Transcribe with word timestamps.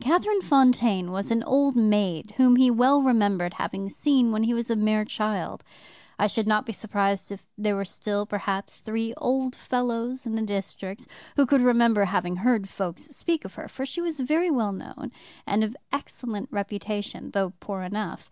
"Catherine 0.00 0.40
Fontaine 0.40 1.12
was 1.12 1.30
an 1.30 1.42
old 1.42 1.76
maid 1.76 2.32
whom 2.38 2.56
he 2.56 2.70
well 2.70 3.02
remembered 3.02 3.52
having 3.60 3.90
seen 3.90 4.32
when 4.32 4.44
he 4.44 4.54
was 4.54 4.70
a 4.70 4.74
mere 4.74 5.04
child. 5.04 5.62
I 6.18 6.28
should 6.28 6.46
not 6.46 6.64
be 6.64 6.72
surprised 6.72 7.30
if 7.30 7.44
there 7.58 7.76
were 7.76 7.84
still, 7.84 8.24
perhaps, 8.24 8.80
three 8.80 9.12
old 9.18 9.54
fellows 9.54 10.24
in 10.24 10.34
the 10.34 10.40
district 10.40 11.06
who 11.36 11.44
could 11.44 11.60
remember 11.60 12.06
having 12.06 12.36
heard 12.36 12.70
folks 12.70 13.02
speak 13.02 13.44
of 13.44 13.52
her, 13.56 13.68
for 13.68 13.84
she 13.84 14.00
was 14.00 14.18
very 14.20 14.50
well 14.50 14.72
known 14.72 15.12
and 15.46 15.62
of 15.62 15.76
excellent 15.92 16.48
reputation, 16.50 17.32
though 17.32 17.52
poor 17.60 17.82
enough. 17.82 18.30